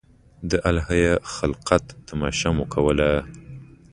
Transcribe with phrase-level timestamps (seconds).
[0.49, 1.05] د الهي
[1.35, 3.11] خلقت تماشه مو کوله.